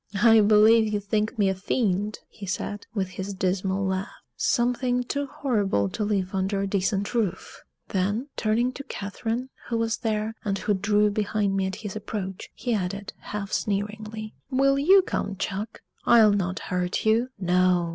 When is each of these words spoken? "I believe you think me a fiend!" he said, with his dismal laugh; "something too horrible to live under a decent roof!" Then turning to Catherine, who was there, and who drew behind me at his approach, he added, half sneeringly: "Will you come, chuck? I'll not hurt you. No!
"I 0.23 0.39
believe 0.41 0.91
you 0.91 0.99
think 0.99 1.37
me 1.37 1.47
a 1.47 1.53
fiend!" 1.53 2.21
he 2.27 2.47
said, 2.47 2.87
with 2.95 3.09
his 3.09 3.35
dismal 3.35 3.85
laugh; 3.85 4.09
"something 4.35 5.03
too 5.03 5.27
horrible 5.27 5.89
to 5.89 6.03
live 6.03 6.33
under 6.33 6.59
a 6.59 6.65
decent 6.65 7.13
roof!" 7.13 7.61
Then 7.89 8.27
turning 8.35 8.71
to 8.71 8.83
Catherine, 8.85 9.49
who 9.69 9.77
was 9.77 9.97
there, 9.97 10.33
and 10.43 10.57
who 10.57 10.73
drew 10.73 11.11
behind 11.11 11.55
me 11.55 11.67
at 11.67 11.75
his 11.85 11.95
approach, 11.95 12.49
he 12.55 12.73
added, 12.73 13.13
half 13.19 13.53
sneeringly: 13.53 14.33
"Will 14.49 14.79
you 14.79 15.03
come, 15.03 15.35
chuck? 15.35 15.83
I'll 16.03 16.33
not 16.33 16.57
hurt 16.57 17.05
you. 17.05 17.29
No! 17.37 17.89